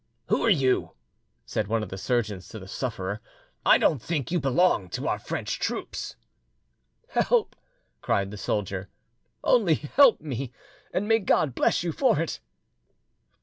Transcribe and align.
"Who 0.29 0.41
are 0.41 0.49
you?" 0.49 0.95
said 1.45 1.67
one 1.67 1.83
of 1.83 1.89
the 1.89 1.97
surgeons 1.99 2.47
to 2.49 2.57
the 2.57 2.67
sufferer. 2.67 3.21
"I 3.63 3.77
don't 3.77 4.01
think 4.01 4.31
you 4.31 4.39
belong 4.39 4.89
to 4.89 5.07
our 5.07 5.19
French 5.19 5.59
troops." 5.59 6.15
"Help!" 7.09 7.55
cried 8.01 8.31
the 8.31 8.35
soldier, 8.37 8.89
"only 9.43 9.75
help 9.75 10.19
me! 10.19 10.51
and 10.91 11.07
may 11.07 11.19
God 11.19 11.53
bless 11.53 11.83
you 11.83 11.91
for 11.91 12.19
it!" 12.19 12.39